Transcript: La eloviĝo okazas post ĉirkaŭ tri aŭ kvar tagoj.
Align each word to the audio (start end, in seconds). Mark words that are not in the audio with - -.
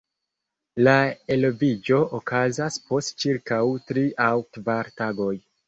La 0.87 0.95
eloviĝo 1.35 1.99
okazas 2.21 2.81
post 2.89 3.15
ĉirkaŭ 3.25 3.61
tri 3.93 4.09
aŭ 4.27 4.35
kvar 4.59 4.93
tagoj. 5.01 5.33